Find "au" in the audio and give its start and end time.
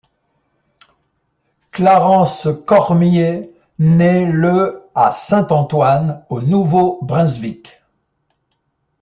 6.29-6.41